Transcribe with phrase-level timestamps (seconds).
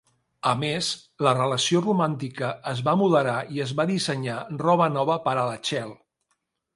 [0.51, 0.87] A més,
[1.25, 5.61] la relació romàntica es va moderar i es va dissenyar roba nova per a la
[5.71, 5.93] Chel.